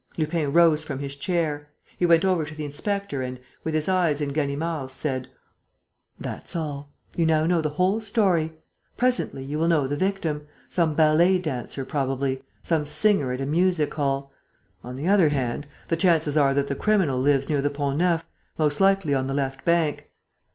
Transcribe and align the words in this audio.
Lupin 0.17 0.51
rose 0.51 0.83
from 0.83 0.97
his 0.97 1.15
chair. 1.15 1.69
He 1.95 2.07
went 2.07 2.25
over 2.25 2.43
to 2.43 2.55
the 2.55 2.65
inspector 2.65 3.21
and, 3.21 3.39
with 3.63 3.75
his 3.75 3.87
eyes 3.87 4.19
in 4.19 4.29
Ganimard's, 4.33 4.93
said: 4.93 5.27
"That's 6.19 6.55
all. 6.55 6.89
You 7.15 7.27
now 7.27 7.45
know 7.45 7.61
the 7.61 7.69
whole 7.69 8.01
story. 8.01 8.51
Presently, 8.97 9.43
you 9.43 9.59
will 9.59 9.67
know 9.67 9.85
the 9.85 9.95
victim: 9.95 10.47
some 10.69 10.95
ballet 10.95 11.37
dancer, 11.37 11.85
probably, 11.85 12.41
some 12.63 12.87
singer 12.87 13.31
at 13.31 13.41
a 13.41 13.45
music 13.45 13.93
hall. 13.93 14.31
On 14.83 14.95
the 14.95 15.07
other 15.07 15.29
hand, 15.29 15.67
the 15.87 15.95
chances 15.95 16.35
are 16.35 16.55
that 16.55 16.67
the 16.67 16.73
criminal 16.73 17.19
lives 17.21 17.47
near 17.47 17.61
the 17.61 17.69
Pont 17.69 17.99
Neuf, 17.99 18.25
most 18.57 18.81
likely 18.81 19.13
on 19.13 19.27
the 19.27 19.35
left 19.35 19.63
bank. 19.65 20.09